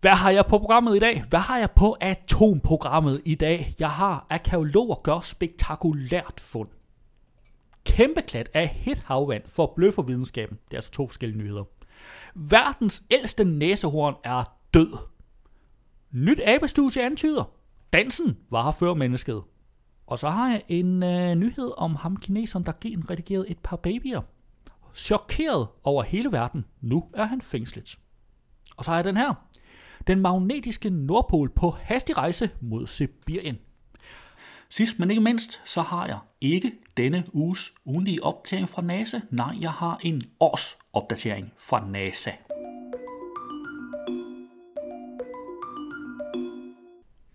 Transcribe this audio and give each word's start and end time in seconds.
Hvad 0.00 0.12
har 0.12 0.30
jeg 0.30 0.46
på 0.46 0.58
programmet 0.58 0.96
i 0.96 0.98
dag? 0.98 1.24
Hvad 1.28 1.40
har 1.40 1.58
jeg 1.58 1.70
på 1.70 1.96
atomprogrammet 2.00 3.22
i 3.24 3.34
dag? 3.34 3.74
Jeg 3.80 3.90
har 3.90 4.26
arkeologer 4.30 4.94
gør 4.94 5.20
spektakulært 5.20 6.40
fund. 6.40 6.68
Kæmpe 7.84 8.22
klat 8.22 8.48
af 8.54 8.68
hit 8.68 8.98
havvand 8.98 9.42
for 9.46 9.72
bløffer 9.76 10.02
videnskaben. 10.02 10.58
Det 10.64 10.72
er 10.72 10.76
altså 10.76 10.90
to 10.90 11.06
forskellige 11.06 11.38
nyheder. 11.38 11.64
Verdens 12.34 13.04
ældste 13.10 13.44
næsehorn 13.44 14.14
er 14.24 14.44
død. 14.74 14.96
Nyt 16.10 16.40
abestudie 16.44 17.02
antyder. 17.02 17.50
Dansen 17.92 18.36
var 18.50 18.64
her 18.64 18.70
før 18.70 18.94
mennesket. 18.94 19.42
Og 20.06 20.18
så 20.18 20.28
har 20.28 20.50
jeg 20.50 20.62
en 20.68 21.02
øh, 21.02 21.34
nyhed 21.34 21.72
om 21.76 21.94
ham 21.94 22.16
kineseren, 22.16 22.66
der 22.66 22.72
genredigerede 22.80 23.48
et 23.48 23.58
par 23.58 23.76
babyer. 23.76 24.20
Chokeret 24.94 25.68
over 25.84 26.02
hele 26.02 26.32
verden. 26.32 26.64
Nu 26.80 27.04
er 27.14 27.24
han 27.24 27.40
fængslet. 27.40 27.98
Og 28.76 28.84
så 28.84 28.90
har 28.90 28.98
jeg 28.98 29.04
den 29.04 29.16
her. 29.16 29.34
Den 30.06 30.20
magnetiske 30.20 30.90
nordpol 30.90 31.50
på 31.50 31.70
hastig 31.70 32.16
rejse 32.16 32.50
mod 32.60 32.86
Sibirien. 32.86 33.58
Sidst 34.68 34.98
men 34.98 35.10
ikke 35.10 35.22
mindst, 35.22 35.60
så 35.64 35.82
har 35.82 36.06
jeg 36.06 36.18
ikke 36.40 36.72
denne 36.96 37.24
uges 37.32 37.74
ugenlige 37.84 38.24
opdatering 38.24 38.68
fra 38.68 38.82
NASA. 38.82 39.20
Nej, 39.30 39.56
jeg 39.60 39.70
har 39.70 39.98
en 40.02 40.22
års 40.40 40.78
opdatering 40.92 41.52
fra 41.58 41.88
NASA. 41.88 42.30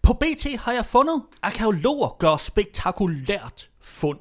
På 0.02 0.14
BT 0.14 0.60
har 0.60 0.74
jeg 0.74 0.86
fundet, 0.86 1.22
at 1.32 1.38
arkeologer 1.42 2.16
gør 2.20 2.38
spektakulært 2.38 3.70
fund. 3.80 4.20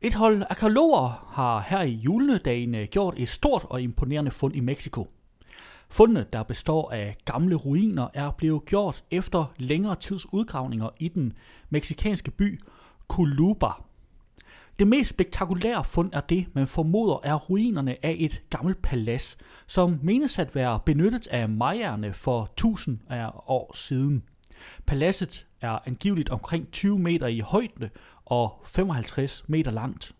Et 0.00 0.14
hold 0.14 0.42
arkeologer 0.50 1.28
har 1.32 1.60
her 1.60 1.82
i 1.82 1.92
juledagene 1.92 2.86
gjort 2.86 3.14
et 3.16 3.28
stort 3.28 3.64
og 3.64 3.82
imponerende 3.82 4.30
fund 4.30 4.56
i 4.56 4.60
Mexico. 4.60 5.08
Fundene, 5.92 6.26
der 6.32 6.42
består 6.42 6.90
af 6.90 7.16
gamle 7.24 7.54
ruiner, 7.54 8.08
er 8.14 8.30
blevet 8.30 8.64
gjort 8.64 9.04
efter 9.10 9.52
længere 9.56 9.96
tids 9.96 10.32
udgravninger 10.32 10.88
i 10.98 11.08
den 11.08 11.32
meksikanske 11.70 12.30
by 12.30 12.60
Culuba. 13.08 13.66
Det 14.78 14.86
mest 14.86 15.10
spektakulære 15.10 15.84
fund 15.84 16.10
er 16.12 16.20
det, 16.20 16.46
man 16.52 16.66
formoder 16.66 17.20
er 17.22 17.34
ruinerne 17.34 18.06
af 18.06 18.16
et 18.18 18.42
gammelt 18.50 18.82
palads, 18.82 19.38
som 19.66 19.98
menes 20.02 20.38
at 20.38 20.54
være 20.54 20.80
benyttet 20.86 21.26
af 21.26 21.48
majerne 21.48 22.12
for 22.12 22.52
tusind 22.56 22.98
af 23.10 23.30
år 23.46 23.76
siden. 23.76 24.22
Paladset 24.86 25.46
er 25.60 25.78
angiveligt 25.86 26.30
omkring 26.30 26.70
20 26.72 26.98
meter 26.98 27.26
i 27.26 27.40
højde 27.40 27.90
og 28.24 28.62
55 28.66 29.44
meter 29.48 29.70
langt. 29.70 30.14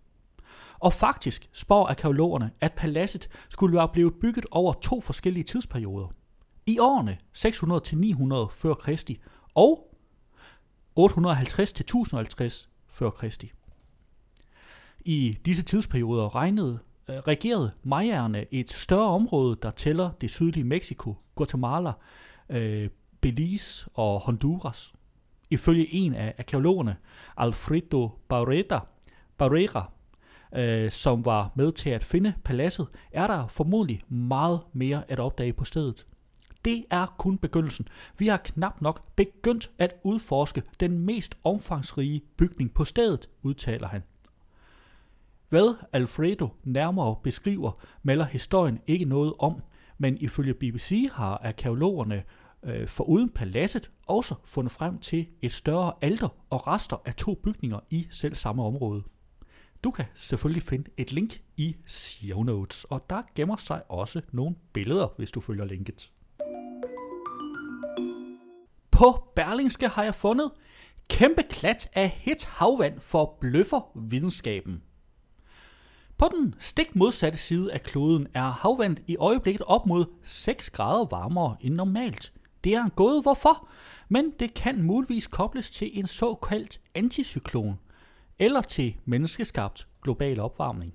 Og 0.83 0.92
faktisk 0.92 1.48
spår 1.52 1.86
arkeologerne, 1.86 2.50
at 2.61 2.72
paladset 2.72 3.28
skulle 3.48 3.77
være 3.77 3.88
blevet 3.88 4.14
bygget 4.14 4.47
over 4.50 4.72
to 4.72 5.00
forskellige 5.00 5.44
tidsperioder. 5.44 6.08
I 6.66 6.78
årene 6.78 7.19
600 7.33 7.80
til 7.80 7.98
900 7.98 8.48
før 8.50 8.75
Kristi 8.75 9.20
og 9.55 9.97
850 10.97 11.72
til 11.72 11.83
1050 11.83 12.69
før 12.88 13.10
Kristi. 13.10 13.53
I 15.00 15.38
disse 15.47 15.62
tidsperioder 15.62 16.34
regnede, 16.34 16.78
øh, 17.09 17.16
regerede 17.16 17.72
majerne 17.82 18.47
et 18.50 18.71
større 18.71 19.09
område, 19.09 19.59
der 19.62 19.71
tæller 19.71 20.10
det 20.21 20.31
sydlige 20.31 20.65
Mexico, 20.65 21.16
Guatemala, 21.34 21.92
øh, 22.48 22.91
Belize 23.21 23.88
og 23.94 24.21
Honduras. 24.21 24.92
Ifølge 25.50 25.94
en 25.94 26.15
af 26.15 26.34
arkeologerne, 26.38 26.97
Alfredo 27.37 28.10
Barrera, 28.28 28.87
Barrera 29.38 29.91
øh, 30.57 30.91
som 30.91 31.25
var 31.25 31.53
med 31.55 31.73
til 31.73 31.91
at 31.91 32.05
finde 32.05 32.35
paladset, 32.45 32.87
er 33.13 33.27
der 33.27 33.47
formodentlig 33.47 34.03
meget 34.09 34.61
mere 34.73 35.03
at 35.09 35.21
opdage 35.21 35.53
på 35.53 35.65
stedet. 35.65 36.07
Det 36.65 36.85
er 36.91 37.15
kun 37.19 37.39
begyndelsen. 37.39 37.89
Vi 38.19 38.27
har 38.27 38.37
knap 38.37 38.81
nok 38.81 39.03
begyndt 39.17 39.71
at 39.79 39.95
udforske 40.03 40.63
den 40.81 40.99
mest 40.99 41.39
omfangsrige 41.45 42.23
bygning 42.37 42.75
på 42.75 42.85
stedet, 42.85 43.29
udtaler 43.43 43.89
han. 43.89 44.03
Hvad 45.49 45.75
Alfredo 45.93 46.49
nærmere 46.65 47.17
beskriver, 47.23 47.73
melder 48.03 48.25
historien 48.25 48.79
ikke 48.87 49.05
noget 49.05 49.34
om, 49.39 49.63
men 49.99 50.17
ifølge 50.17 50.55
BBC 50.55 51.09
har 51.13 51.41
arkeologerne 51.45 52.23
øh, 52.63 52.89
foruden 52.89 53.29
paladset 53.29 53.91
også 54.07 54.34
fundet 54.45 54.73
frem 54.73 54.99
til 54.99 55.27
et 55.43 55.53
større 55.53 55.93
alter 56.01 56.29
og 56.51 56.67
rester 56.67 56.97
af 57.05 57.15
to 57.15 57.34
bygninger 57.34 57.81
i 57.91 58.07
selv 58.11 58.34
samme 58.34 58.63
område. 58.65 59.03
Du 59.84 59.91
kan 59.91 60.04
selvfølgelig 60.15 60.62
finde 60.62 60.91
et 60.97 61.12
link 61.12 61.43
i 61.56 61.76
show 61.87 62.43
notes, 62.43 62.84
og 62.84 63.10
der 63.10 63.22
gemmer 63.34 63.56
sig 63.56 63.82
også 63.91 64.20
nogle 64.32 64.56
billeder, 64.72 65.09
hvis 65.16 65.31
du 65.31 65.41
følger 65.41 65.65
linket. 65.65 66.10
På 68.91 69.28
Berlingske 69.37 69.88
har 69.88 70.04
jeg 70.04 70.15
fundet 70.15 70.50
kæmpe 71.09 71.42
klat 71.42 71.91
af 71.92 72.10
hit 72.10 72.44
havvand 72.44 73.00
for 73.00 73.37
bløffer 73.41 73.91
videnskaben. 73.94 74.82
På 76.19 76.28
den 76.34 76.54
stik 76.59 76.97
modsatte 76.97 77.38
side 77.38 77.72
af 77.72 77.82
kloden 77.82 78.26
er 78.34 78.50
havvandet 78.50 79.04
i 79.06 79.16
øjeblikket 79.16 79.62
op 79.66 79.87
mod 79.87 80.04
6 80.22 80.71
grader 80.71 81.04
varmere 81.10 81.56
end 81.60 81.75
normalt. 81.75 82.32
Det 82.65 82.75
er 82.75 82.84
en 82.84 82.91
gåde 82.91 83.22
hvorfor, 83.22 83.69
men 84.09 84.32
det 84.41 84.54
kan 84.54 84.82
muligvis 84.82 85.26
kobles 85.26 85.71
til 85.71 85.98
en 85.98 86.06
såkaldt 86.06 86.81
anticyklon– 86.94 87.78
eller 88.42 88.60
til 88.60 88.97
menneskeskabt 89.04 89.88
global 90.03 90.41
opvarmning. 90.41 90.94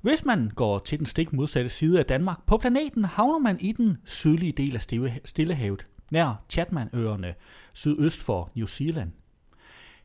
Hvis 0.00 0.24
man 0.24 0.50
går 0.56 0.78
til 0.78 0.98
den 0.98 1.06
stik 1.06 1.32
modsatte 1.32 1.70
side 1.70 1.98
af 1.98 2.06
Danmark 2.06 2.46
på 2.46 2.56
planeten, 2.56 3.04
havner 3.04 3.38
man 3.38 3.60
i 3.60 3.72
den 3.72 3.98
sydlige 4.04 4.52
del 4.52 4.74
af 4.74 4.82
Stillehavet, 5.24 5.86
nær 6.10 6.44
Chatmanøerne, 6.48 7.34
sydøst 7.72 8.20
for 8.20 8.50
New 8.54 8.66
Zealand. 8.66 9.12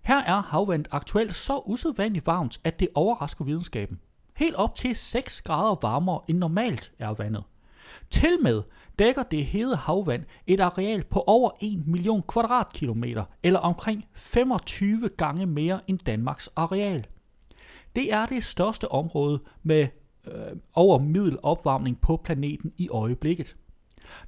Her 0.01 0.23
er 0.23 0.41
havvandet 0.41 0.87
aktuelt 0.91 1.35
så 1.35 1.61
usædvanligt 1.65 2.27
varmt, 2.27 2.59
at 2.63 2.79
det 2.79 2.87
overrasker 2.95 3.45
videnskaben. 3.45 3.99
Helt 4.35 4.55
op 4.55 4.75
til 4.75 4.95
6 4.95 5.41
grader 5.41 5.75
varmere 5.81 6.21
end 6.27 6.37
normalt 6.37 6.91
er 6.99 7.13
vandet. 7.13 7.43
Til 8.09 8.37
med 8.41 8.61
dækker 8.99 9.23
det 9.23 9.45
hede 9.45 9.75
havvand 9.75 10.23
et 10.47 10.59
areal 10.59 11.03
på 11.03 11.23
over 11.27 11.51
1 11.61 11.87
million 11.87 12.23
kvadratkilometer, 12.27 13.23
eller 13.43 13.59
omkring 13.59 14.05
25 14.13 15.09
gange 15.17 15.45
mere 15.45 15.79
end 15.87 15.99
Danmarks 15.99 16.49
areal. 16.55 17.07
Det 17.95 18.13
er 18.13 18.25
det 18.25 18.43
største 18.43 18.91
område 18.91 19.39
med 19.63 19.87
øh, 20.27 20.57
over 20.73 20.99
middel 20.99 21.37
opvarmning 21.43 22.01
på 22.01 22.21
planeten 22.23 22.73
i 22.77 22.89
øjeblikket. 22.89 23.55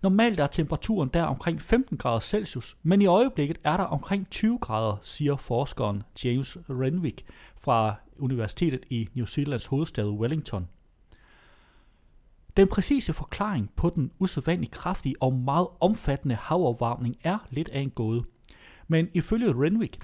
Normalt 0.01 0.39
er 0.39 0.47
temperaturen 0.47 1.09
der 1.13 1.23
omkring 1.23 1.61
15 1.61 1.97
grader 1.97 2.19
Celsius, 2.19 2.77
men 2.83 3.01
i 3.01 3.05
øjeblikket 3.05 3.57
er 3.63 3.77
der 3.77 3.83
omkring 3.83 4.29
20 4.29 4.57
grader, 4.57 4.97
siger 5.01 5.35
forskeren 5.35 6.03
James 6.23 6.57
Renwick 6.69 7.23
fra 7.57 7.95
Universitetet 8.19 8.85
i 8.89 9.09
New 9.13 9.25
Zealands 9.25 9.65
hovedstad 9.65 10.09
Wellington. 10.09 10.67
Den 12.57 12.67
præcise 12.67 13.13
forklaring 13.13 13.69
på 13.75 13.91
den 13.95 14.11
usædvanligt 14.19 14.71
kraftige 14.71 15.15
og 15.19 15.33
meget 15.33 15.67
omfattende 15.79 16.35
havopvarmning 16.35 17.15
er 17.23 17.37
lidt 17.49 17.69
af 17.69 17.79
en 17.79 17.89
gåde. 17.89 18.23
Men 18.87 19.07
ifølge 19.13 19.53
Renwick 19.65 19.97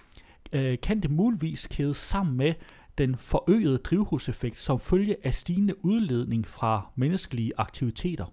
øh, 0.53 0.77
kan 0.83 0.99
det 0.99 1.11
muligvis 1.11 1.67
kædes 1.67 1.97
sammen 1.97 2.37
med 2.37 2.53
den 2.97 3.15
forøgede 3.15 3.77
drivhuseffekt 3.77 4.57
som 4.57 4.79
følge 4.79 5.15
af 5.23 5.33
stigende 5.33 5.85
udledning 5.85 6.47
fra 6.47 6.91
menneskelige 6.95 7.51
aktiviteter. 7.57 8.25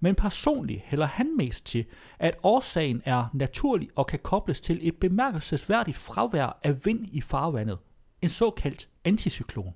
Men 0.00 0.14
personligt 0.14 0.80
hælder 0.84 1.06
han 1.06 1.36
mest 1.36 1.66
til, 1.66 1.84
at 2.18 2.36
årsagen 2.42 3.02
er 3.04 3.26
naturlig 3.34 3.88
og 3.96 4.06
kan 4.06 4.18
kobles 4.18 4.60
til 4.60 4.78
et 4.82 4.96
bemærkelsesværdigt 4.96 5.96
fravær 5.96 6.58
af 6.62 6.86
vind 6.86 7.06
i 7.12 7.20
farvandet, 7.20 7.78
en 8.22 8.28
såkaldt 8.28 8.88
anticyklon. 9.04 9.74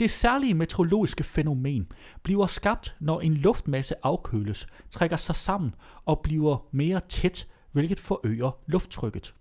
Det 0.00 0.10
særlige 0.10 0.54
meteorologiske 0.54 1.24
fænomen 1.24 1.92
bliver 2.22 2.46
skabt, 2.46 2.96
når 3.00 3.20
en 3.20 3.34
luftmasse 3.34 3.94
afkøles, 4.02 4.66
trækker 4.90 5.16
sig 5.16 5.34
sammen 5.34 5.74
og 6.04 6.20
bliver 6.20 6.66
mere 6.70 7.00
tæt, 7.00 7.48
hvilket 7.72 8.00
forøger 8.00 8.50
lufttrykket. 8.66 9.34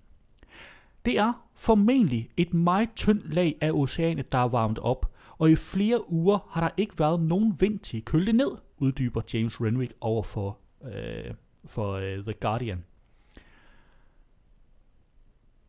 Det 1.06 1.18
er 1.18 1.48
formentlig 1.56 2.30
et 2.38 2.54
meget 2.54 2.90
tyndt 2.96 3.34
lag 3.34 3.58
af 3.62 3.72
oceanet, 3.72 4.32
der 4.32 4.38
er 4.38 4.48
varmet 4.48 4.80
op, 4.80 5.14
og 5.38 5.52
i 5.52 5.56
flere 5.56 6.12
uger 6.12 6.48
har 6.50 6.62
der 6.62 6.70
ikke 6.78 7.00
været 7.00 7.20
nogen 7.20 7.62
vind 7.62 7.80
til 7.80 7.98
at 7.98 8.06
køle 8.06 8.26
det 8.26 8.36
ned, 8.36 8.52
uddyber 8.78 9.22
James 9.34 9.62
Renwick 9.62 9.94
over 10.02 10.24
for, 10.24 10.58
øh, 10.84 11.34
for 11.66 11.94
øh, 11.94 12.24
The 12.24 12.34
Guardian. 12.34 12.84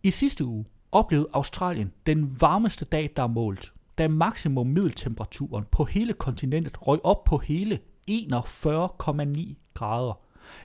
I 0.02 0.10
sidste 0.10 0.44
uge 0.44 0.64
oplevede 0.92 1.28
Australien 1.32 1.92
den 2.06 2.40
varmeste 2.40 2.84
dag, 2.84 3.12
der 3.16 3.22
er 3.22 3.26
målt, 3.26 3.72
da 4.00 4.08
maksimum 4.08 4.67
middeltemperaturen 4.67 5.64
på 5.70 5.85
hele 5.85 6.12
kontinentet 6.12 6.87
røg 6.87 7.05
op 7.05 7.25
på 7.25 7.38
hele 7.38 7.79
41,9 8.11 9.55
grader. 9.75 10.20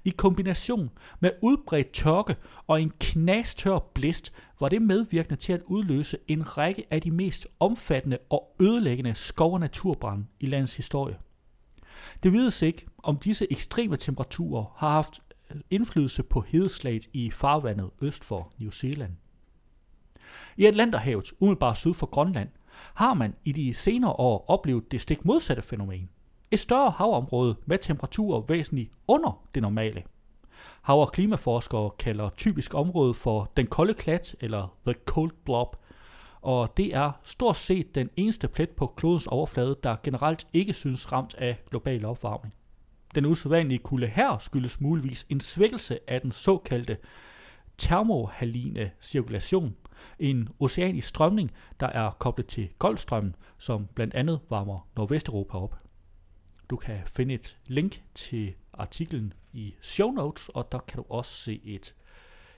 I 0.05 0.09
kombination 0.09 0.89
med 1.19 1.31
udbredt 1.41 1.91
tørke 1.91 2.35
og 2.67 2.81
en 2.81 2.91
knastør 2.99 3.79
blæst, 3.93 4.33
var 4.59 4.69
det 4.69 4.81
medvirkende 4.81 5.35
til 5.35 5.53
at 5.53 5.61
udløse 5.65 6.17
en 6.27 6.57
række 6.57 6.85
af 6.91 7.01
de 7.01 7.11
mest 7.11 7.47
omfattende 7.59 8.17
og 8.29 8.55
ødelæggende 8.59 9.15
skov- 9.15 9.53
og 9.53 9.59
naturbrænde 9.59 10.25
i 10.39 10.45
landets 10.45 10.75
historie. 10.75 11.17
Det 12.23 12.31
vides 12.31 12.61
ikke, 12.61 12.85
om 13.03 13.17
disse 13.17 13.51
ekstreme 13.51 13.95
temperaturer 13.95 14.75
har 14.77 14.89
haft 14.89 15.19
øh, 15.51 15.61
indflydelse 15.69 16.23
på 16.23 16.41
hedeslaget 16.41 17.07
i 17.13 17.31
farvandet 17.31 17.89
øst 18.01 18.23
for 18.23 18.53
New 18.59 18.71
Zealand. 18.71 19.11
I 20.57 20.65
Atlanterhavet, 20.65 21.33
umiddelbart 21.39 21.77
syd 21.77 21.93
for 21.93 22.05
Grønland, 22.05 22.49
har 22.93 23.13
man 23.13 23.35
i 23.45 23.51
de 23.51 23.73
senere 23.73 24.11
år 24.11 24.45
oplevet 24.47 24.91
det 24.91 25.01
stik 25.01 25.25
modsatte 25.25 25.61
fænomen. 25.61 26.09
Et 26.51 26.59
større 26.59 26.91
havområde 26.91 27.55
med 27.65 27.77
temperaturer 27.77 28.41
væsentligt 28.41 28.91
under 29.07 29.47
det 29.55 29.61
normale. 29.61 30.03
Hav- 30.81 31.01
og 31.01 31.11
klimaforskere 31.11 31.89
kalder 31.99 32.29
typisk 32.29 32.73
området 32.73 33.15
for 33.15 33.51
den 33.57 33.67
kolde 33.67 33.93
klat 33.93 34.35
eller 34.39 34.75
the 34.85 34.95
cold 35.05 35.31
blob, 35.45 35.75
og 36.41 36.77
det 36.77 36.95
er 36.95 37.11
stort 37.23 37.57
set 37.57 37.95
den 37.95 38.09
eneste 38.15 38.47
plet 38.47 38.69
på 38.69 38.87
klodens 38.87 39.27
overflade, 39.27 39.77
der 39.83 39.95
generelt 40.03 40.47
ikke 40.53 40.73
synes 40.73 41.11
ramt 41.11 41.35
af 41.35 41.57
global 41.69 42.05
opvarmning. 42.05 42.53
Den 43.15 43.25
usædvanlige 43.25 43.79
kulde 43.79 44.07
her 44.07 44.37
skyldes 44.37 44.81
muligvis 44.81 45.25
en 45.29 45.39
svækkelse 45.39 45.99
af 46.07 46.21
den 46.21 46.31
såkaldte 46.31 46.97
termohaline 47.77 48.91
cirkulation, 49.01 49.75
en 50.19 50.49
oceanisk 50.59 51.07
strømning, 51.07 51.51
der 51.79 51.87
er 51.87 52.11
koblet 52.19 52.47
til 52.47 52.69
Golfstrømmen, 52.79 53.35
som 53.57 53.87
blandt 53.95 54.13
andet 54.13 54.39
varmer 54.49 54.87
Nordvesteuropa 54.95 55.57
op. 55.57 55.75
Du 56.69 56.75
kan 56.75 56.99
finde 57.05 57.33
et 57.33 57.57
link 57.67 58.01
til 58.13 58.53
artiklen 58.73 59.33
i 59.53 59.75
show 59.81 60.11
notes, 60.11 60.49
og 60.49 60.71
der 60.71 60.79
kan 60.79 60.97
du 60.97 61.05
også 61.09 61.31
se 61.31 61.61
et, 61.63 61.95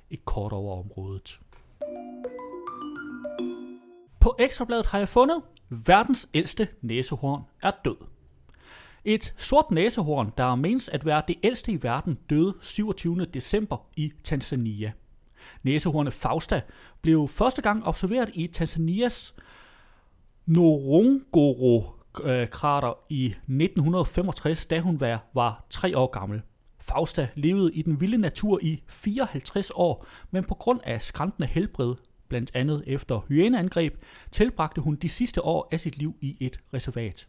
et 0.10 0.25
kort 0.25 0.54
over 0.54 0.80
området. 0.80 1.39
På 4.19 4.36
Ekstrabladet 4.39 4.86
har 4.86 4.98
jeg 4.98 5.10
fundet, 5.10 5.42
verdens 5.69 6.30
ældste 6.34 6.68
næsehorn 6.81 7.42
er 7.62 7.72
død. 7.86 7.95
Et 9.06 9.34
sort 9.38 9.72
næsehorn, 9.72 10.34
der 10.38 10.56
menes 10.56 10.89
at 10.89 11.06
være 11.06 11.24
det 11.28 11.36
ældste 11.44 11.72
i 11.72 11.84
verden, 11.84 12.18
døde 12.30 12.54
27. 12.62 13.25
december 13.25 13.88
i 13.95 14.12
Tanzania. 14.24 14.92
Næsehornet 15.63 16.13
Fausta 16.13 16.61
blev 17.01 17.27
første 17.27 17.61
gang 17.61 17.88
observeret 17.88 18.29
i 18.33 18.47
Tanzanias 18.47 19.35
Ngorongoro-krater 20.47 22.94
i 23.09 23.25
1965, 23.25 24.65
da 24.65 24.79
hun 24.79 24.99
var, 24.99 25.25
var 25.33 25.65
tre 25.69 25.97
år 25.97 26.07
gammel. 26.07 26.41
Fausta 26.79 27.27
levede 27.35 27.73
i 27.73 27.81
den 27.81 28.01
vilde 28.01 28.17
natur 28.17 28.59
i 28.61 28.83
54 28.88 29.71
år, 29.75 30.05
men 30.31 30.44
på 30.44 30.55
grund 30.55 30.79
af 30.83 31.01
skræntende 31.01 31.47
helbred, 31.47 31.95
blandt 32.27 32.51
andet 32.53 32.83
efter 32.88 33.25
hyæneangreb, 33.27 34.03
tilbragte 34.31 34.81
hun 34.81 34.95
de 34.95 35.09
sidste 35.09 35.43
år 35.43 35.67
af 35.71 35.79
sit 35.79 35.97
liv 35.97 36.15
i 36.21 36.38
et 36.39 36.59
reservat. 36.73 37.27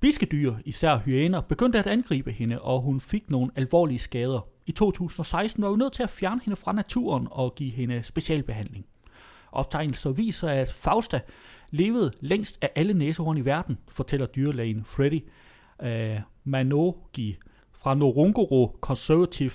Biskedyr, 0.00 0.54
især 0.64 0.98
hyæner, 0.98 1.40
begyndte 1.40 1.78
at 1.78 1.86
angribe 1.86 2.32
hende, 2.32 2.58
og 2.58 2.80
hun 2.80 3.00
fik 3.00 3.30
nogle 3.30 3.50
alvorlige 3.56 3.98
skader. 3.98 4.48
I 4.70 4.72
2016 4.72 5.62
var 5.62 5.70
vi 5.70 5.76
nødt 5.76 5.92
til 5.92 6.02
at 6.02 6.10
fjerne 6.10 6.40
hende 6.44 6.56
fra 6.56 6.72
naturen 6.72 7.28
og 7.30 7.54
give 7.54 7.70
hende 7.70 8.02
specialbehandling. 8.02 8.86
Optegnelser 9.52 10.10
viser, 10.10 10.48
at 10.48 10.72
Fausta 10.72 11.20
levede 11.70 12.12
længst 12.20 12.58
af 12.62 12.70
alle 12.74 12.92
næsehorn 12.92 13.38
i 13.38 13.44
verden, 13.44 13.78
fortæller 13.88 14.26
dyrlægen 14.26 14.84
Freddy 14.84 15.22
uh, 15.82 16.22
Manogi 16.44 17.38
fra 17.72 17.94
Norongoro 17.94 18.76
Conservative 18.80 19.52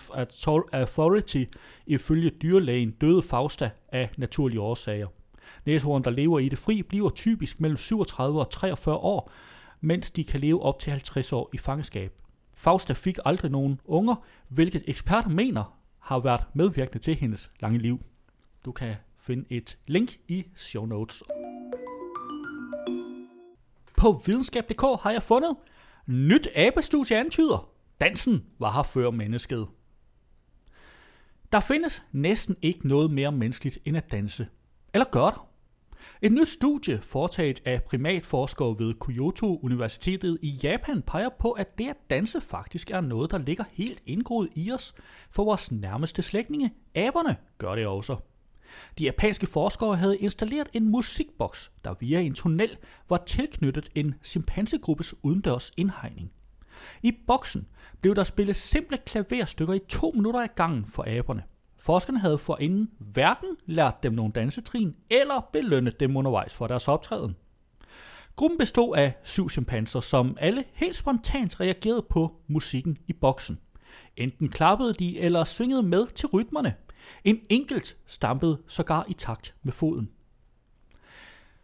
Authority. 0.74 1.44
Ifølge 1.86 2.30
dyrlægen 2.30 2.92
døde 2.92 3.22
Fausta 3.22 3.70
af 3.90 4.10
naturlige 4.18 4.62
årsager. 4.62 5.08
Næsehorn, 5.66 6.04
der 6.04 6.12
lever 6.12 6.40
i 6.40 6.50
det 6.50 6.58
fri, 6.58 6.82
bliver 6.82 7.10
typisk 7.10 7.60
mellem 7.60 7.78
37 7.78 8.40
og 8.40 8.50
43 8.50 8.96
år, 8.96 9.32
mens 9.82 10.12
de 10.12 10.24
kan 10.24 10.40
leve 10.40 10.62
op 10.62 10.80
til 10.80 10.92
50 10.92 11.34
år 11.34 11.50
i 11.54 11.58
fangenskab. 11.58 12.25
Fausta 12.56 12.94
fik 12.94 13.18
aldrig 13.26 13.52
nogen 13.52 13.80
unger, 13.86 14.16
hvilket 14.48 14.84
eksperter 14.88 15.30
mener 15.30 15.80
har 16.00 16.20
været 16.20 16.42
medvirkende 16.54 17.00
til 17.00 17.16
hendes 17.16 17.52
lange 17.60 17.80
liv. 17.80 18.00
Du 18.66 18.72
kan 18.72 18.96
finde 19.20 19.46
et 19.50 19.78
link 19.88 20.18
i 20.28 20.46
show 20.56 20.86
notes. 20.86 21.24
På 23.98 24.22
videnskab.dk 24.26 24.82
har 25.02 25.12
jeg 25.12 25.24
fundet 25.24 25.56
nyt 26.06 26.48
abestudie 26.56 27.18
antyder. 27.18 27.70
Dansen 28.02 28.46
var 28.60 28.72
her 28.72 28.84
før 28.84 29.12
mennesket. 29.12 29.68
Der 31.52 31.60
findes 31.60 32.04
næsten 32.12 32.56
ikke 32.62 32.88
noget 32.88 33.12
mere 33.12 33.32
menneskeligt 33.32 33.80
end 33.86 33.98
at 33.98 34.12
danse. 34.12 34.48
Eller 34.94 35.06
gør 35.12 35.26
der? 35.26 35.50
Et 36.22 36.32
nyt 36.32 36.48
studie 36.48 37.02
foretaget 37.02 37.62
af 37.66 37.84
primatforskere 37.84 38.76
ved 38.80 38.94
Kyoto 39.00 39.60
Universitetet 39.64 40.38
i 40.42 40.50
Japan 40.50 41.02
peger 41.02 41.30
på, 41.40 41.52
at 41.52 41.78
det 41.78 41.90
at 41.90 42.10
danse 42.10 42.42
faktisk 42.42 42.92
er 42.92 43.02
noget, 43.02 43.32
der 43.32 43.38
ligger 43.38 43.64
helt 43.72 44.04
indgroet 44.06 44.50
i 44.56 44.72
os, 44.72 44.94
for 45.32 45.44
vores 45.44 45.72
nærmeste 45.72 46.22
slægtninge, 46.22 46.74
aberne, 46.96 47.36
gør 47.58 47.76
det 47.76 47.88
også. 47.88 48.16
De 49.00 49.04
japanske 49.04 49.48
forskere 49.48 49.96
havde 49.96 50.18
installeret 50.18 50.70
en 50.74 50.90
musikboks, 50.92 51.72
der 51.84 51.94
via 52.00 52.20
en 52.20 52.34
tunnel 52.34 52.78
var 53.10 53.18
tilknyttet 53.18 53.90
en 53.96 54.16
chimpansegruppes 54.24 55.16
udendørs 55.24 55.72
indhegning. 55.78 56.32
I 57.04 57.12
boksen 57.28 57.68
blev 58.02 58.16
der 58.16 58.24
spillet 58.24 58.56
simple 58.56 58.98
klaverstykker 58.98 59.74
i 59.74 59.80
to 59.90 60.12
minutter 60.16 60.40
ad 60.40 60.48
gangen 60.56 60.86
for 60.86 61.06
aberne. 61.08 61.44
Forskerne 61.78 62.20
havde 62.20 62.38
forinden 62.38 62.92
hverken 63.00 63.58
lært 63.66 64.04
dem 64.04 64.14
nogle 64.14 64.34
dansetrin 64.34 64.96
eller 65.10 65.50
belønnet 65.54 66.00
dem 66.00 66.18
undervejs 66.18 66.56
for 66.56 66.68
deres 66.68 66.88
optræden. 66.88 67.36
Gruppen 68.36 68.58
bestod 68.58 68.98
af 68.98 69.14
syv 69.24 69.50
chimpanser, 69.50 70.00
som 70.00 70.38
alle 70.40 70.64
helt 70.74 70.96
spontant 70.96 71.60
reagerede 71.60 72.06
på 72.10 72.36
musikken 72.48 72.98
i 73.08 73.14
boksen. 73.14 73.60
Enten 74.18 74.50
klappede 74.50 74.94
de 74.94 75.20
eller 75.20 75.44
svingede 75.44 75.84
med 75.84 76.08
til 76.08 76.28
rytmerne. 76.28 76.74
En 77.24 77.40
enkelt 77.50 77.98
stampede 78.06 78.62
sågar 78.68 79.06
i 79.08 79.14
takt 79.14 79.56
med 79.64 79.74
foden. 79.74 80.10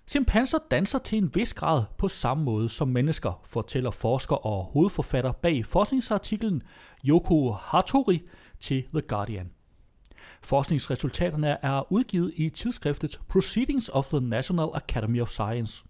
Chimpanser 0.08 0.58
danser 0.72 1.00
til 1.00 1.18
en 1.18 1.36
vis 1.36 1.54
grad 1.54 1.84
på 1.98 2.08
samme 2.08 2.44
måde 2.44 2.70
som 2.70 2.88
mennesker, 2.88 3.42
fortæller 3.46 3.92
forsker 3.92 4.36
og 4.36 4.64
hovedforfatter 4.64 5.32
bag 5.32 5.66
forskningsartiklen 5.66 6.64
Yoko 7.06 7.52
Hattori 7.52 8.22
til 8.60 8.84
The 8.94 9.02
Guardian. 9.02 9.52
Forskningsresultaterne 10.42 11.66
er 11.66 11.92
udgivet 11.92 12.34
i 12.36 12.50
tidsskriftet 12.50 13.22
Proceedings 13.28 13.90
of 13.90 14.08
the 14.08 14.20
National 14.22 14.70
Academy 14.74 15.22
of 15.22 15.30
Science. 15.30 15.86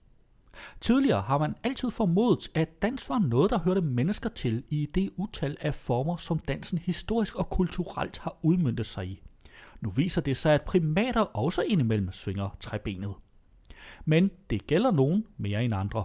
Tidligere 0.82 1.22
har 1.22 1.38
man 1.38 1.56
altid 1.64 1.92
formodet, 1.92 2.50
at 2.56 2.82
dans 2.82 3.10
var 3.10 3.20
noget, 3.20 3.52
der 3.52 3.60
hørte 3.60 3.82
mennesker 3.82 4.30
til 4.30 4.64
i 4.70 4.86
det 4.96 5.10
utal 5.16 5.58
af 5.62 5.76
former, 5.76 6.18
som 6.18 6.40
dansen 6.40 6.78
historisk 6.78 7.36
og 7.36 7.50
kulturelt 7.50 8.18
har 8.18 8.38
udmyndtet 8.42 8.86
sig 8.86 9.08
i. 9.08 9.22
Nu 9.82 9.90
viser 9.90 10.22
det 10.22 10.38
sig, 10.38 10.54
at 10.54 10.62
primater 10.62 11.22
også 11.22 11.62
indimellem 11.62 12.12
svinger 12.12 12.50
træbenet. 12.60 13.14
Men 14.06 14.32
det 14.50 14.68
gælder 14.68 14.92
nogen 14.92 15.26
mere 15.38 15.64
end 15.64 15.74
andre. 15.76 16.04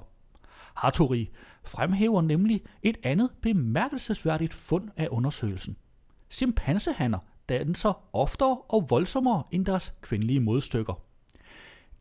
Hattori 0.75 1.31
fremhæver 1.65 2.23
nemlig 2.23 2.63
et 2.83 2.97
andet 3.03 3.31
bemærkelsesværdigt 3.43 4.55
fund 4.55 4.89
af 4.97 5.09
undersøgelsen. 5.11 5.77
Chimpansehanner 6.31 7.19
danser 7.49 8.03
oftere 8.13 8.59
og 8.69 8.91
voldsommere 8.91 9.43
end 9.51 9.67
deres 9.67 9.95
kvindelige 10.03 10.41
modstykker. 10.41 10.95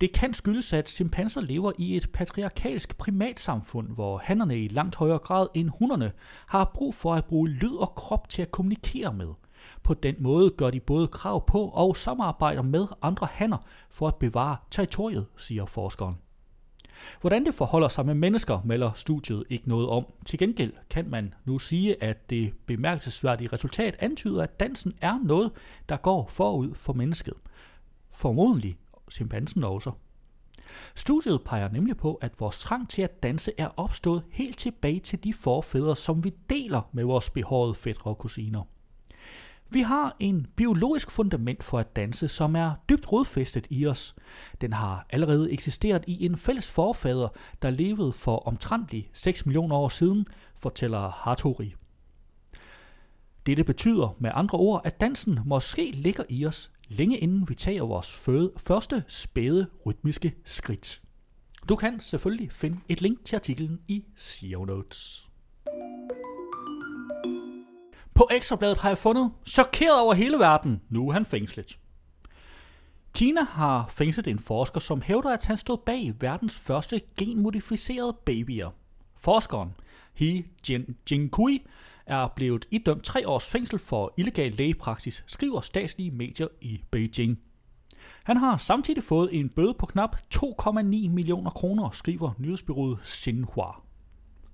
Det 0.02 0.14
kan 0.14 0.34
skyldes, 0.34 0.74
at 0.74 0.90
chimpanser 0.90 1.42
lever 1.42 1.72
i 1.78 1.98
et 1.98 2.10
patriarkalsk 2.14 2.98
primatsamfund, 2.98 3.90
hvor 3.90 4.18
hannerne 4.18 4.60
i 4.60 4.68
langt 4.68 4.96
højere 4.96 5.18
grad 5.18 5.48
end 5.54 5.70
hunderne 5.80 6.12
har 6.48 6.72
brug 6.74 6.96
for 6.96 7.14
at 7.14 7.26
bruge 7.26 7.50
lyd 7.50 7.76
og 7.76 7.96
krop 7.96 8.30
til 8.30 8.42
at 8.42 8.52
kommunikere 8.52 9.14
med. 9.14 9.28
På 9.84 9.94
den 9.94 10.16
måde 10.20 10.50
gør 10.50 10.70
de 10.70 10.80
både 10.80 11.08
krav 11.08 11.46
på 11.46 11.68
og 11.68 11.98
samarbejder 11.98 12.62
med 12.62 12.88
andre 13.02 13.28
hanner 13.32 13.58
for 13.90 14.08
at 14.08 14.16
bevare 14.16 14.58
territoriet, 14.72 15.26
siger 15.38 15.66
forskeren. 15.66 16.16
Hvordan 17.22 17.46
det 17.46 17.54
forholder 17.54 17.88
sig 17.88 18.06
med 18.06 18.14
mennesker, 18.14 18.62
melder 18.66 18.92
studiet 18.96 19.44
ikke 19.50 19.70
noget 19.70 19.90
om. 19.90 20.06
Til 20.26 20.40
gengæld 20.40 20.74
kan 20.90 21.10
man 21.10 21.34
nu 21.46 21.60
sige, 21.60 22.04
at 22.04 22.30
det 22.30 22.54
bemærkelsesværdige 22.66 23.50
resultat 23.54 23.96
antyder, 24.00 24.44
at 24.44 24.60
dansen 24.60 24.94
er 25.02 25.20
noget, 25.24 25.52
der 25.90 25.98
går 25.98 26.28
forud 26.28 26.74
for 26.76 26.94
mennesket. 26.94 27.34
Formodentlig 28.12 28.78
chimpansen 29.12 29.64
også. 29.64 29.92
Studiet 30.96 31.42
peger 31.46 31.70
nemlig 31.70 31.98
på, 31.98 32.14
at 32.14 32.40
vores 32.40 32.60
trang 32.60 32.90
til 32.90 33.02
at 33.02 33.24
danse 33.24 33.52
er 33.58 33.70
opstået 33.78 34.24
helt 34.32 34.58
tilbage 34.58 35.00
til 35.00 35.24
de 35.24 35.34
forfædre, 35.34 35.96
som 35.96 36.24
vi 36.24 36.34
deler 36.50 36.90
med 36.92 37.04
vores 37.04 37.30
behårede 37.30 37.74
fædre 37.74 38.12
og 38.12 38.18
kusiner. 38.18 38.64
Vi 39.76 39.82
har 39.82 40.16
en 40.20 40.48
biologisk 40.56 41.12
fundament 41.12 41.64
for 41.64 41.80
at 41.80 41.96
danse, 41.96 42.28
som 42.28 42.56
er 42.56 42.74
dybt 42.90 43.12
rodfæstet 43.12 43.68
i 43.70 43.88
os. 43.88 44.16
Den 44.62 44.74
har 44.74 45.06
allerede 45.10 45.52
eksisteret 45.52 46.04
i 46.08 46.26
en 46.26 46.38
fælles 46.38 46.72
forfader, 46.72 47.28
der 47.62 47.70
levede 47.70 48.14
for 48.14 48.38
omtrentligt 48.48 49.10
6 49.14 49.46
millioner 49.46 49.76
år 49.76 49.90
siden, 49.90 50.26
fortæller 50.58 51.10
Hartori. 51.10 51.76
Dette 53.46 53.64
betyder 53.64 54.16
med 54.20 54.32
andre 54.34 54.58
ord, 54.58 54.82
at 54.86 55.02
dansen 55.02 55.40
måske 55.46 55.92
ligger 55.92 56.24
i 56.30 56.46
os, 56.46 56.72
længe 56.88 57.18
inden 57.18 57.50
vi 57.50 57.56
tager 57.56 57.84
vores 57.84 58.16
føde, 58.16 58.52
første 58.58 59.04
spæde 59.08 59.68
rytmiske 59.86 60.36
skridt. 60.46 61.02
Du 61.70 61.76
kan 61.76 62.00
selvfølgelig 62.00 62.52
finde 62.52 62.78
et 62.90 63.02
link 63.02 63.26
til 63.26 63.36
artiklen 63.36 63.80
i 63.88 64.06
show 64.16 64.66
notes. 64.66 65.30
På 68.16 68.28
Ekstrabladet 68.32 68.78
har 68.78 68.90
jeg 68.90 68.98
fundet, 68.98 69.32
chokeret 69.46 70.02
over 70.02 70.14
hele 70.14 70.38
verden, 70.38 70.82
nu 70.90 71.10
er 71.10 71.14
han 71.14 71.26
fængslet. 71.26 71.80
Kina 73.14 73.44
har 73.44 73.88
fængslet 73.90 74.28
en 74.28 74.40
forsker, 74.40 74.80
som 74.80 75.02
hævder, 75.02 75.34
at 75.34 75.46
han 75.46 75.58
stod 75.58 75.78
bag 75.86 76.14
verdens 76.20 76.58
første 76.58 77.02
genmodificerede 77.18 78.18
babyer. 78.26 78.70
Forskeren, 79.18 79.70
He 80.14 80.44
Jin, 80.70 80.96
Jinkui, 81.12 81.66
er 82.06 82.28
blevet 82.36 82.66
idømt 82.72 83.04
tre 83.04 83.28
års 83.28 83.50
fængsel 83.50 83.80
for 83.80 84.14
illegal 84.18 84.52
lægepraksis, 84.52 85.24
skriver 85.28 85.62
statslige 85.62 86.12
medier 86.12 86.48
i 86.62 86.82
Beijing. 86.92 87.40
Han 88.24 88.38
har 88.38 88.58
samtidig 88.58 89.04
fået 89.04 89.40
en 89.40 89.50
bøde 89.50 89.74
på 89.80 89.86
knap 89.86 90.16
2,9 90.36 90.82
millioner 91.10 91.50
kroner, 91.50 91.90
skriver 91.90 92.32
nyhedsbyrået 92.38 93.00
Xinhua. 93.04 93.72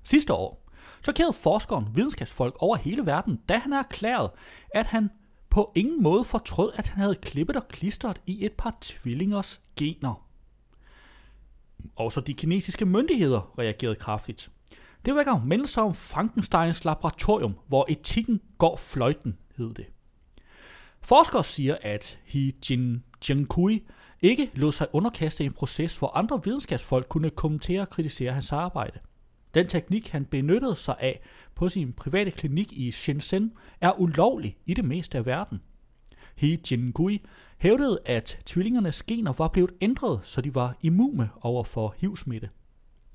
Sidste 0.04 0.34
år 0.34 0.61
chokerede 1.04 1.34
forskeren 1.34 1.88
videnskabsfolk 1.96 2.56
over 2.60 2.76
hele 2.76 3.06
verden, 3.06 3.40
da 3.50 3.58
han 3.58 3.74
erklærede, 3.74 4.32
at 4.76 4.86
han 4.86 5.10
på 5.50 5.72
ingen 5.76 6.04
måde 6.04 6.24
fortrød, 6.24 6.72
at 6.76 6.88
han 6.88 7.02
havde 7.02 7.16
klippet 7.16 7.56
og 7.56 7.68
klistret 7.68 8.22
i 8.26 8.46
et 8.46 8.54
par 8.54 8.78
tvillingers 8.82 9.62
gener. 9.76 10.28
Også 11.96 12.22
de 12.22 12.34
kinesiske 12.34 12.86
myndigheder 12.86 13.60
reagerede 13.60 13.96
kraftigt. 13.96 14.52
Det 15.06 15.16
vækker 15.16 15.44
mennesker 15.46 15.82
om 15.82 15.94
Frankensteins 15.94 16.86
laboratorium, 16.86 17.54
hvor 17.68 17.86
etikken 17.90 18.42
går 18.58 18.78
fløjten, 18.78 19.38
hed 19.58 19.74
det. 19.74 19.86
Forskere 21.02 21.44
siger, 21.44 21.78
at 21.82 22.20
He 22.26 22.52
Jin 22.70 23.04
Jiankui 23.30 23.84
ikke 24.22 24.52
lod 24.54 24.72
sig 24.72 24.88
underkaste 24.94 25.44
en 25.44 25.54
proces, 25.54 25.98
hvor 25.98 26.18
andre 26.18 26.44
videnskabsfolk 26.44 27.10
kunne 27.10 27.30
kommentere 27.30 27.82
og 27.82 27.90
kritisere 27.90 28.34
hans 28.34 28.52
arbejde. 28.52 29.00
Den 29.54 29.68
teknik, 29.68 30.10
han 30.10 30.26
benyttede 30.26 30.76
sig 30.76 30.96
af 31.00 31.22
på 31.56 31.70
sin 31.70 31.94
private 31.94 32.32
klinik 32.32 32.72
i 32.72 32.92
Shenzhen, 32.92 33.52
er 33.82 34.00
ulovlig 34.00 34.58
i 34.66 34.74
det 34.74 34.86
meste 34.86 35.18
af 35.18 35.26
verden. 35.26 35.62
He 36.36 36.58
Jingui 36.72 37.22
hævdede, 37.58 38.00
at 38.06 38.40
tvillingernes 38.46 39.04
gener 39.04 39.34
var 39.34 39.48
blevet 39.48 39.72
ændret, 39.82 40.20
så 40.24 40.42
de 40.42 40.56
var 40.56 40.76
immune 40.82 41.30
over 41.42 41.64
for 41.64 41.96
HIV-smitte. 41.98 42.50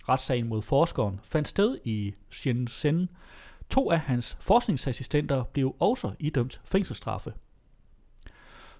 Retssagen 0.08 0.48
mod 0.48 0.62
forskeren 0.62 1.20
fandt 1.22 1.48
sted 1.48 1.78
i 1.84 2.14
Shenzhen. 2.30 3.08
To 3.70 3.90
af 3.90 3.98
hans 3.98 4.36
forskningsassistenter 4.40 5.44
blev 5.44 5.76
også 5.78 6.12
idømt 6.18 6.60
fængselsstraffe. 6.64 7.32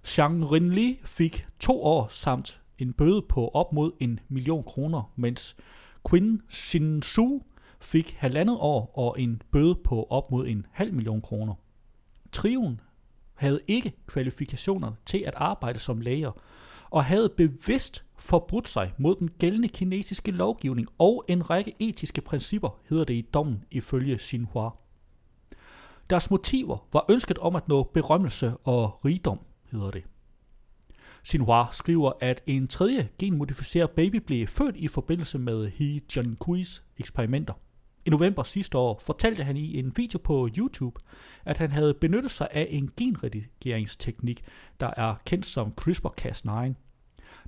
Zhang 0.05 0.53
Rinli 0.53 1.01
fik 1.05 1.47
to 1.61 1.83
år 1.83 2.09
samt 2.09 2.61
en 2.79 2.93
bøde 2.93 3.23
på 3.23 3.49
op 3.49 3.73
mod 3.73 3.93
en 4.01 4.21
million 4.29 4.65
kroner, 4.65 5.13
mens 5.17 5.57
Qin 6.11 6.43
Shinsu 6.49 7.41
fik 7.81 8.17
halvandet 8.19 8.57
år 8.61 8.99
og 8.99 9.21
en 9.21 9.43
bøde 9.53 9.75
på 9.85 10.07
op 10.11 10.31
mod 10.31 10.47
en 10.47 10.67
halv 10.71 10.95
million 10.95 11.23
kroner. 11.23 11.55
Trioen 12.33 12.81
havde 13.35 13.61
ikke 13.67 13.93
kvalifikationer 14.07 14.93
til 15.07 15.19
at 15.19 15.35
arbejde 15.37 15.79
som 15.79 16.01
læger, 16.01 16.33
og 16.91 17.05
havde 17.05 17.29
bevidst 17.37 18.05
forbrudt 18.19 18.69
sig 18.69 18.93
mod 18.99 19.17
den 19.17 19.31
gældende 19.39 19.69
kinesiske 19.69 20.31
lovgivning 20.31 20.89
og 20.99 21.25
en 21.29 21.51
række 21.51 21.75
etiske 21.79 22.21
principper, 22.21 22.79
hedder 22.89 23.05
det 23.05 23.15
i 23.15 23.23
dommen 23.35 23.65
ifølge 23.71 24.19
Xinhua. 24.19 24.71
Deres 26.11 26.31
motiver 26.31 26.87
var 26.93 27.05
ønsket 27.09 27.39
om 27.39 27.57
at 27.57 27.69
nå 27.69 27.83
berømmelse 27.83 28.57
og 28.57 29.05
rigdom, 29.05 29.39
hedder 29.71 29.91
det. 29.91 30.05
Xinhua 31.27 31.67
skriver, 31.73 32.13
at 32.21 32.43
en 32.47 32.69
tredje 32.69 33.09
genmodificeret 33.19 33.91
baby 33.91 34.17
blev 34.17 34.47
født 34.47 34.77
i 34.77 34.89
forbindelse 34.89 35.39
med 35.39 35.71
He 35.71 36.01
Jiankuis 36.17 36.83
eksperimenter. 36.99 37.55
I 38.05 38.11
november 38.11 38.43
sidste 38.43 38.79
år 38.79 39.01
fortalte 39.05 39.45
han 39.45 39.57
i 39.57 39.79
en 39.79 39.93
video 39.97 40.19
på 40.19 40.49
YouTube, 40.59 41.01
at 41.45 41.59
han 41.59 41.73
havde 41.73 41.95
benyttet 41.95 42.31
sig 42.31 42.49
af 42.51 42.67
en 42.71 42.91
genredigeringsteknik, 42.97 44.45
der 44.81 44.91
er 44.97 45.15
kendt 45.25 45.47
som 45.47 45.73
CRISPR-Cas9. 45.81 46.73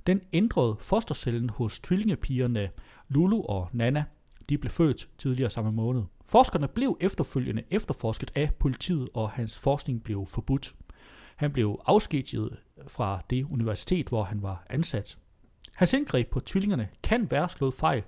Den 0.07 0.21
ændrede 0.33 0.75
fostercellen 0.79 1.49
hos 1.49 1.79
tvillingepigerne 1.79 2.69
Lulu 3.07 3.41
og 3.41 3.69
Nana. 3.73 4.03
De 4.49 4.57
blev 4.57 4.71
født 4.71 5.09
tidligere 5.17 5.49
samme 5.49 5.71
måned. 5.71 6.03
Forskerne 6.25 6.67
blev 6.67 6.97
efterfølgende 7.01 7.63
efterforsket 7.71 8.31
af 8.35 8.55
politiet, 8.55 9.09
og 9.13 9.29
hans 9.29 9.59
forskning 9.59 10.03
blev 10.03 10.25
forbudt. 10.27 10.75
Han 11.39 11.51
blev 11.51 11.81
afskediget 11.85 12.57
fra 12.87 13.21
det 13.29 13.43
universitet, 13.43 14.07
hvor 14.07 14.23
han 14.23 14.41
var 14.41 14.65
ansat. 14.69 15.17
Hans 15.73 15.93
indgreb 15.93 16.29
på 16.29 16.39
tvillingerne 16.39 16.89
kan 17.03 17.31
være 17.31 17.49
slået 17.49 17.73
fejl, 17.73 18.03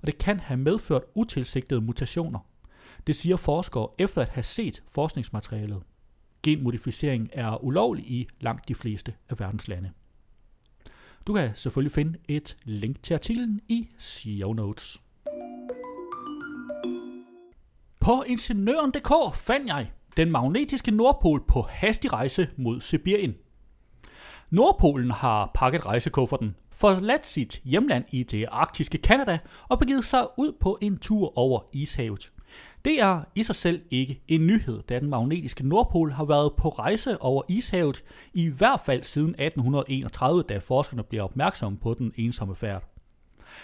og 0.00 0.06
det 0.06 0.18
kan 0.18 0.40
have 0.40 0.56
medført 0.56 1.02
utilsigtede 1.14 1.80
mutationer. 1.80 2.38
Det 3.06 3.16
siger 3.16 3.36
forskere 3.36 3.88
efter 3.98 4.22
at 4.22 4.28
have 4.28 4.42
set 4.42 4.82
forskningsmaterialet. 4.90 5.82
Genmodificering 6.42 7.30
er 7.32 7.64
ulovlig 7.64 8.10
i 8.10 8.28
langt 8.40 8.68
de 8.68 8.74
fleste 8.74 9.14
af 9.28 9.40
verdens 9.40 9.68
lande. 9.68 9.90
Du 11.26 11.34
kan 11.34 11.50
selvfølgelig 11.54 11.92
finde 11.92 12.18
et 12.28 12.56
link 12.64 13.02
til 13.02 13.14
artiklen 13.14 13.60
i 13.68 13.88
show 13.98 14.52
notes. 14.52 15.02
På 18.00 18.22
ingeniøren.dk 18.26 19.36
fandt 19.36 19.68
jeg 19.68 19.90
den 20.16 20.30
magnetiske 20.30 20.90
Nordpol 20.90 21.44
på 21.48 21.62
hastig 21.62 22.12
rejse 22.12 22.48
mod 22.56 22.80
Sibirien. 22.80 23.34
Nordpolen 24.50 25.10
har 25.10 25.50
pakket 25.54 25.86
rejsekufferten, 25.86 26.56
forladt 26.70 27.26
sit 27.26 27.60
hjemland 27.64 28.04
i 28.10 28.22
det 28.22 28.46
arktiske 28.50 28.98
Kanada 28.98 29.38
og 29.68 29.78
begivet 29.78 30.04
sig 30.04 30.26
ud 30.38 30.52
på 30.60 30.78
en 30.80 30.98
tur 30.98 31.38
over 31.38 31.60
ishavet. 31.72 32.32
Det 32.84 33.00
er 33.00 33.24
i 33.34 33.42
sig 33.42 33.54
selv 33.54 33.82
ikke 33.90 34.22
en 34.28 34.46
nyhed, 34.46 34.82
da 34.82 34.98
den 34.98 35.08
magnetiske 35.08 35.68
Nordpol 35.68 36.10
har 36.10 36.24
været 36.24 36.52
på 36.56 36.68
rejse 36.68 37.22
over 37.22 37.42
ishavet, 37.48 38.04
i 38.34 38.48
hvert 38.48 38.80
fald 38.86 39.02
siden 39.02 39.30
1831, 39.30 40.42
da 40.42 40.58
forskerne 40.58 41.02
blev 41.02 41.24
opmærksomme 41.24 41.78
på 41.78 41.94
den 41.94 42.12
ensomme 42.16 42.56
færd. 42.56 42.82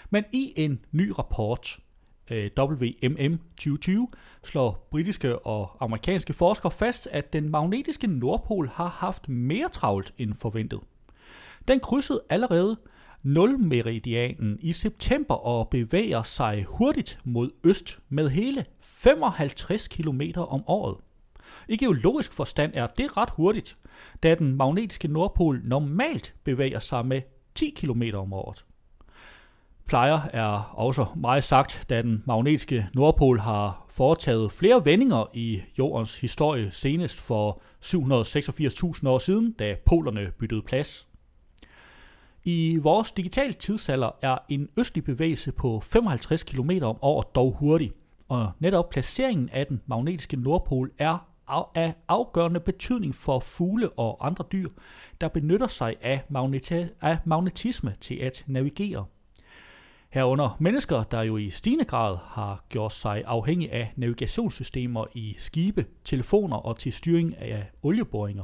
Men 0.09 0.23
i 0.31 0.53
en 0.55 0.79
ny 0.91 1.13
rapport, 1.19 1.79
Øh, 2.31 2.51
WMM 2.59 3.39
2020, 3.57 4.07
slår 4.43 4.87
britiske 4.91 5.39
og 5.39 5.77
amerikanske 5.79 6.33
forskere 6.33 6.71
fast, 6.71 7.07
at 7.11 7.33
den 7.33 7.49
magnetiske 7.49 8.07
Nordpol 8.07 8.67
har 8.67 8.87
haft 8.87 9.29
mere 9.29 9.69
travlt 9.69 10.13
end 10.17 10.33
forventet. 10.33 10.79
Den 11.67 11.79
krydsede 11.79 12.21
allerede 12.29 12.77
nulmeridianen 13.23 14.57
i 14.61 14.73
september 14.73 15.35
og 15.35 15.69
bevæger 15.69 16.23
sig 16.23 16.65
hurtigt 16.67 17.19
mod 17.23 17.51
øst 17.63 17.99
med 18.09 18.29
hele 18.29 18.65
55 18.81 19.87
km 19.87 20.21
om 20.35 20.63
året. 20.67 20.97
I 21.67 21.77
geologisk 21.77 22.33
forstand 22.33 22.71
er 22.75 22.87
det 22.87 23.17
ret 23.17 23.29
hurtigt, 23.29 23.77
da 24.23 24.35
den 24.35 24.55
magnetiske 24.55 25.07
nordpol 25.07 25.61
normalt 25.63 26.33
bevæger 26.43 26.79
sig 26.79 27.05
med 27.05 27.21
10 27.55 27.69
km 27.69 28.03
om 28.13 28.33
året. 28.33 28.65
Plejer 29.91 30.21
er 30.33 30.73
også 30.73 31.05
meget 31.15 31.43
sagt, 31.43 31.85
da 31.89 32.01
den 32.01 32.23
magnetiske 32.25 32.87
nordpol 32.93 33.39
har 33.39 33.85
foretaget 33.89 34.51
flere 34.51 34.85
vendinger 34.85 35.25
i 35.33 35.61
jordens 35.79 36.17
historie 36.19 36.71
senest 36.71 37.21
for 37.21 37.61
786.000 39.01 39.07
år 39.07 39.19
siden, 39.19 39.51
da 39.51 39.75
polerne 39.85 40.31
byttede 40.39 40.61
plads. 40.61 41.07
I 42.43 42.77
vores 42.81 43.11
digitale 43.11 43.53
tidsalder 43.53 44.09
er 44.21 44.37
en 44.49 44.69
østlig 44.77 45.03
bevægelse 45.03 45.51
på 45.51 45.79
55 45.79 46.43
km 46.43 46.71
om 46.81 46.97
året 47.01 47.35
dog 47.35 47.55
hurtig, 47.59 47.91
og 48.27 48.51
netop 48.59 48.89
placeringen 48.89 49.49
af 49.49 49.67
den 49.67 49.81
magnetiske 49.85 50.37
nordpol 50.37 50.91
er 50.97 51.27
af 51.75 51.93
afgørende 52.07 52.59
betydning 52.59 53.15
for 53.15 53.39
fugle 53.39 53.89
og 53.89 54.25
andre 54.25 54.45
dyr, 54.51 54.69
der 55.21 55.27
benytter 55.27 55.67
sig 55.67 55.95
af, 56.01 56.23
magneti- 56.29 56.95
af 57.01 57.17
magnetisme 57.25 57.95
til 57.99 58.15
at 58.15 58.43
navigere. 58.47 59.05
Herunder 60.13 60.57
mennesker, 60.59 61.03
der 61.03 61.21
jo 61.21 61.37
i 61.37 61.49
stigende 61.49 61.85
grad 61.85 62.17
har 62.23 62.63
gjort 62.69 62.93
sig 62.93 63.23
afhængige 63.25 63.71
af 63.71 63.93
navigationssystemer 63.95 65.05
i 65.13 65.35
skibe, 65.37 65.85
telefoner 66.03 66.57
og 66.57 66.77
til 66.77 66.93
styring 66.93 67.37
af 67.37 67.71
olieboringer. 67.83 68.43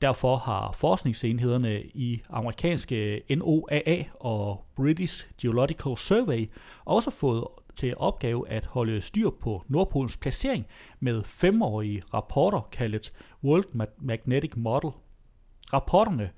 Derfor 0.00 0.36
har 0.36 0.72
forskningsenhederne 0.72 1.82
i 1.82 2.22
amerikanske 2.30 3.22
NOAA 3.36 4.04
og 4.20 4.64
British 4.76 5.26
Geological 5.42 5.96
Survey 5.96 6.50
også 6.84 7.10
fået 7.10 7.44
til 7.74 7.94
opgave 7.96 8.48
at 8.48 8.66
holde 8.66 9.00
styr 9.00 9.30
på 9.30 9.64
Nordpolens 9.68 10.16
placering 10.16 10.66
med 11.00 11.24
femårige 11.24 12.02
rapporter 12.14 12.68
kaldet 12.72 13.12
World 13.44 13.88
Magnetic 13.98 14.52
Model. 14.56 14.90
Rapporterne 15.72 16.30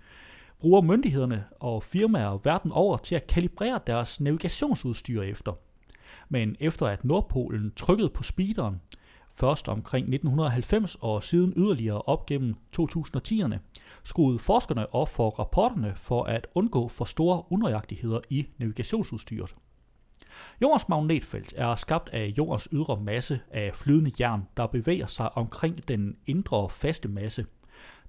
bruger 0.62 0.80
myndighederne 0.80 1.44
og 1.60 1.82
firmaer 1.82 2.38
verden 2.44 2.72
over 2.72 2.96
til 2.96 3.14
at 3.14 3.26
kalibrere 3.26 3.80
deres 3.86 4.20
navigationsudstyr 4.20 5.22
efter. 5.22 5.52
Men 6.28 6.56
efter 6.60 6.86
at 6.86 7.04
Nordpolen 7.04 7.72
trykkede 7.76 8.08
på 8.08 8.22
speederen, 8.22 8.80
først 9.34 9.68
omkring 9.68 10.04
1990 10.04 10.96
og 11.00 11.22
siden 11.22 11.52
yderligere 11.56 12.02
op 12.02 12.26
gennem 12.26 12.54
2010'erne, 12.80 13.56
skruede 14.04 14.38
forskerne 14.38 14.94
op 14.94 15.08
for 15.08 15.30
rapporterne 15.30 15.92
for 15.96 16.24
at 16.24 16.46
undgå 16.54 16.88
for 16.88 17.04
store 17.04 17.42
unøjagtigheder 17.50 18.20
i 18.30 18.46
navigationsudstyret. 18.58 19.54
Jordens 20.62 20.88
magnetfelt 20.88 21.54
er 21.56 21.74
skabt 21.74 22.08
af 22.08 22.34
jordens 22.38 22.68
ydre 22.72 23.00
masse 23.00 23.40
af 23.50 23.70
flydende 23.74 24.12
jern, 24.20 24.48
der 24.56 24.66
bevæger 24.66 25.06
sig 25.06 25.36
omkring 25.36 25.88
den 25.88 26.16
indre 26.26 26.70
faste 26.70 27.08
masse. 27.08 27.46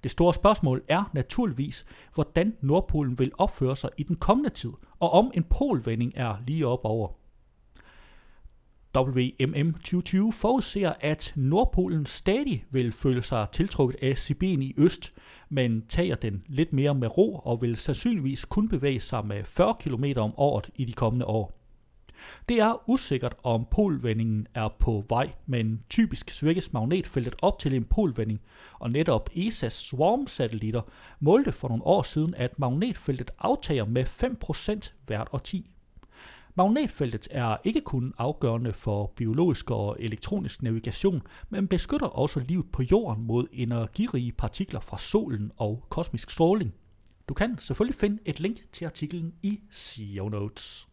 Det 0.04 0.12
store 0.12 0.34
spørgsmål 0.34 0.84
er 0.88 1.10
naturligvis, 1.14 1.86
hvordan 2.14 2.58
Nordpolen 2.62 3.20
vil 3.20 3.32
opføre 3.38 3.76
sig 3.76 3.90
i 3.98 4.04
den 4.04 4.16
kommende 4.16 4.50
tid, 4.50 4.72
og 5.00 5.12
om 5.12 5.32
en 5.34 5.44
polvending 5.44 6.14
er 6.16 6.36
lige 6.48 6.68
op 6.68 6.86
over. 6.86 7.08
WMM 8.98 9.74
2020 9.74 10.34
forudser, 10.34 10.94
at 11.00 11.34
Nordpolen 11.36 12.06
stadig 12.06 12.66
vil 12.72 12.92
føle 12.92 13.22
sig 13.22 13.48
tiltrukket 13.52 13.96
af 14.02 14.18
Sibirien 14.18 14.62
i 14.62 14.74
øst, 14.78 15.14
men 15.50 15.88
tager 15.88 16.16
den 16.16 16.44
lidt 16.48 16.74
mere 16.74 16.96
med 16.96 17.18
ro 17.18 17.36
og 17.36 17.62
vil 17.62 17.76
sandsynligvis 17.76 18.46
kun 18.46 18.70
bevæge 18.70 19.00
sig 19.00 19.26
med 19.26 19.44
40 19.44 19.76
km 19.80 20.06
om 20.18 20.34
året 20.38 20.70
i 20.76 20.86
de 20.86 20.94
kommende 20.94 21.26
år. 21.26 21.63
Det 22.50 22.60
er 22.60 22.90
usikkert, 22.90 23.36
om 23.44 23.66
polvendingen 23.72 24.48
er 24.54 24.68
på 24.80 25.06
vej, 25.10 25.32
men 25.46 25.84
typisk 25.90 26.30
svækkes 26.30 26.74
magnetfeltet 26.74 27.36
op 27.42 27.60
til 27.60 27.74
en 27.74 27.84
polvending, 27.84 28.42
og 28.80 28.92
netop 28.92 29.30
ESA's 29.36 29.70
Swarm-satellitter 29.70 30.82
målte 31.20 31.52
for 31.52 31.68
nogle 31.68 31.86
år 31.86 32.04
siden, 32.04 32.36
at 32.36 32.60
magnetfeltet 32.60 33.32
aftager 33.40 33.86
med 33.86 34.06
5% 34.06 34.94
hvert 35.06 35.28
årti. 35.32 35.70
Magnetfeltet 36.56 37.28
er 37.32 37.58
ikke 37.64 37.82
kun 37.82 38.14
afgørende 38.18 38.72
for 38.72 39.14
biologisk 39.16 39.72
og 39.72 39.98
elektronisk 40.00 40.62
navigation, 40.62 41.22
men 41.50 41.68
beskytter 41.68 42.08
også 42.08 42.40
livet 42.40 42.72
på 42.72 42.84
jorden 42.84 43.24
mod 43.24 43.48
energirige 43.52 44.32
partikler 44.32 44.80
fra 44.80 44.98
solen 44.98 45.52
og 45.58 45.86
kosmisk 45.90 46.30
stråling. 46.30 46.74
Du 47.30 47.34
kan 47.34 47.58
selvfølgelig 47.60 47.96
finde 47.96 48.20
et 48.26 48.40
link 48.40 48.58
til 48.72 48.86
artiklen 48.86 49.34
i 49.44 49.60
SEO 49.72 50.30
notes. 50.30 50.88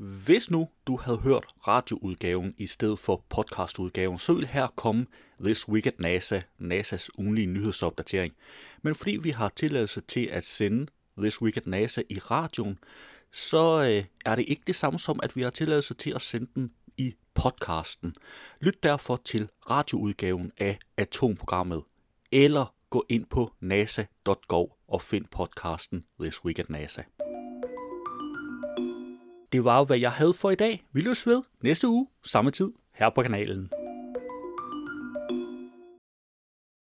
Hvis 0.00 0.50
nu 0.50 0.68
du 0.86 0.96
havde 0.96 1.18
hørt 1.18 1.46
radioudgaven 1.68 2.54
i 2.58 2.66
stedet 2.66 2.98
for 2.98 3.24
podcastudgaven, 3.28 4.18
så 4.18 4.32
ville 4.32 4.48
her 4.48 4.66
komme 4.66 5.06
This 5.44 5.68
Week 5.68 5.86
at 5.86 6.00
NASA, 6.00 6.40
NASA's 6.60 7.08
ugenlige 7.18 7.46
nyhedsopdatering. 7.46 8.34
Men 8.82 8.94
fordi 8.94 9.16
vi 9.16 9.30
har 9.30 9.48
tilladelse 9.48 10.00
til 10.00 10.26
at 10.26 10.44
sende 10.44 10.86
This 11.18 11.42
Week 11.42 11.56
at 11.56 11.66
NASA 11.66 12.02
i 12.08 12.18
radioen, 12.18 12.78
så 13.32 13.82
øh, 13.82 14.04
er 14.24 14.36
det 14.36 14.44
ikke 14.48 14.62
det 14.66 14.76
samme 14.76 14.98
som, 14.98 15.20
at 15.22 15.36
vi 15.36 15.42
har 15.42 15.50
tilladelse 15.50 15.94
til 15.94 16.10
at 16.14 16.22
sende 16.22 16.46
den 16.54 16.72
i 16.96 17.14
podcasten. 17.34 18.14
Lyt 18.60 18.82
derfor 18.82 19.16
til 19.16 19.48
radioudgaven 19.70 20.52
af 20.58 20.78
Atomprogrammet, 20.96 21.82
eller 22.32 22.74
gå 22.90 23.04
ind 23.08 23.26
på 23.26 23.52
nasa.gov 23.60 24.78
og 24.88 25.02
find 25.02 25.24
podcasten 25.30 26.04
This 26.20 26.44
Week 26.44 26.58
at 26.58 26.70
NASA. 26.70 27.02
Det 29.52 29.64
var 29.64 29.84
hvad 29.84 29.98
jeg 29.98 30.12
havde 30.12 30.34
for 30.34 30.50
i 30.50 30.54
dag. 30.54 30.84
Vi 30.92 31.00
løs 31.00 31.26
ved 31.26 31.42
næste 31.62 31.88
uge, 31.88 32.06
samme 32.24 32.50
tid, 32.50 32.72
her 32.94 33.10
på 33.10 33.22
kanalen. 33.22 33.70